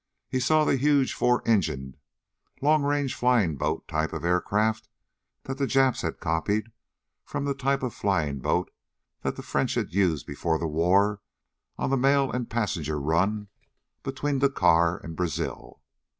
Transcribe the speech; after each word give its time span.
He 0.27 0.39
saw 0.39 0.65
the 0.65 0.77
huge 0.77 1.13
four 1.13 1.43
engined 1.45 1.95
long 2.59 2.81
range 2.81 3.13
flying 3.13 3.55
boat 3.55 3.87
type 3.87 4.13
of 4.13 4.23
craft 4.45 4.89
that 5.43 5.59
the 5.59 5.67
Japs 5.67 6.01
had 6.01 6.19
copied 6.19 6.71
from 7.23 7.45
the 7.45 7.53
type 7.53 7.83
of 7.83 7.93
flying 7.93 8.39
boat 8.39 8.71
that 9.21 9.35
the 9.35 9.43
French 9.43 9.75
had 9.75 9.93
used 9.93 10.25
before 10.25 10.57
the 10.57 10.65
war 10.65 11.21
on 11.77 11.91
the 11.91 11.97
mail 11.97 12.31
and 12.31 12.49
passenger 12.49 12.99
run 12.99 13.49
between 14.01 14.39
Dakar 14.39 14.97
and 14.97 15.15
Brazil. 15.15 15.83